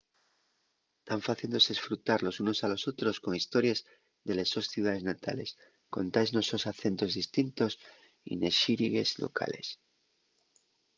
tán 1.07 1.19
faciéndose 1.27 1.69
esfrutar 1.75 2.19
los 2.25 2.39
unos 2.43 2.57
a 2.63 2.67
los 2.73 2.83
otros 2.91 3.15
con 3.23 3.33
histories 3.41 3.79
de 4.27 4.33
les 4.37 4.49
sos 4.53 4.65
ciudaes 4.73 5.03
natales 5.09 5.49
contaes 5.95 6.29
nos 6.35 6.47
sos 6.51 6.63
acentos 6.71 7.11
distintos 7.21 7.71
y 8.29 8.33
nes 8.41 8.55
xírigues 8.61 9.09
llocales 9.19 9.67